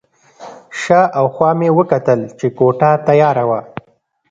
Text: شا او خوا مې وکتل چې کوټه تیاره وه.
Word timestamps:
شا 0.81 1.01
او 1.17 1.25
خوا 1.33 1.49
مې 1.59 1.69
وکتل 1.77 2.19
چې 2.39 2.47
کوټه 2.57 2.89
تیاره 3.07 3.43
وه. 3.49 3.59